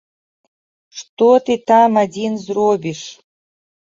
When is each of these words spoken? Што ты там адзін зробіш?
Што 1.01 1.27
ты 1.49 1.57
там 1.71 1.99
адзін 2.05 2.39
зробіш? 2.47 3.03